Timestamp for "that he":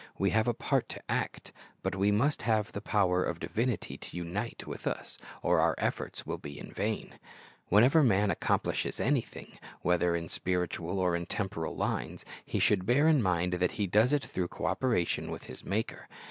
13.53-13.85